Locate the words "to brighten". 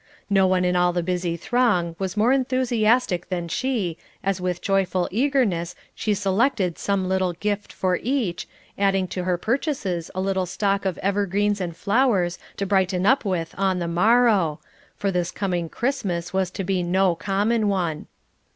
12.57-13.05